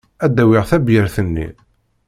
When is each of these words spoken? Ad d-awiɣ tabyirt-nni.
Ad 0.25 0.31
d-awiɣ 0.35 0.65
tabyirt-nni. 0.69 1.47